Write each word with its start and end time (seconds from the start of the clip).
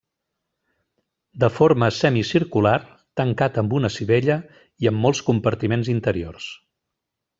De 1.43 1.49
forma 1.57 1.89
semicircular, 1.97 2.79
tancat 3.21 3.61
amb 3.63 3.75
una 3.81 3.91
sivella 3.97 4.39
i 4.87 4.91
amb 4.93 5.03
molts 5.07 5.23
compartiments 5.29 5.93
interiors. 5.99 6.49